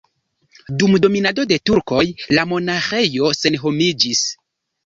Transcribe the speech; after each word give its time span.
Dum 0.83 0.95
dominado 1.03 1.45
de 1.51 1.59
turkoj 1.71 2.01
la 2.39 2.47
monaĥejo 2.55 3.33
senhomiĝis. 3.45 4.27